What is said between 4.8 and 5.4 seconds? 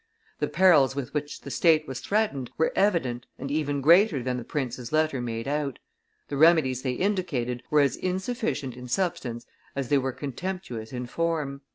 letter